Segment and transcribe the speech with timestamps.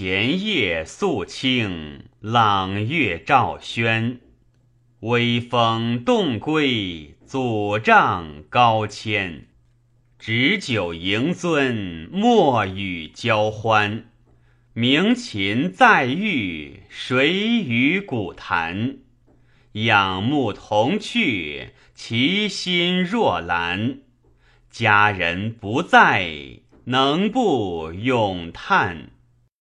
[0.00, 4.20] 前夜肃清，朗月照轩。
[5.00, 9.48] 微风动归，祖丈高迁。
[10.16, 14.04] 执酒迎樽，莫与交欢。
[14.72, 17.32] 鸣琴在御，谁
[17.64, 18.98] 与古弹？
[19.72, 23.98] 仰慕同去，其心若兰。
[24.70, 29.10] 佳人不在，能不咏叹？